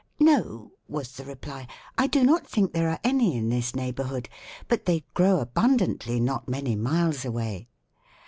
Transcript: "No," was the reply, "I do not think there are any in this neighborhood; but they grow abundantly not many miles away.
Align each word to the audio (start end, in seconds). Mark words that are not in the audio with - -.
"No," 0.19 0.71
was 0.87 1.11
the 1.11 1.23
reply, 1.23 1.67
"I 1.95 2.07
do 2.07 2.23
not 2.23 2.47
think 2.47 2.73
there 2.73 2.89
are 2.89 2.99
any 3.03 3.35
in 3.37 3.49
this 3.49 3.75
neighborhood; 3.75 4.29
but 4.67 4.85
they 4.85 5.05
grow 5.13 5.39
abundantly 5.39 6.19
not 6.19 6.49
many 6.49 6.75
miles 6.75 7.23
away. 7.23 7.67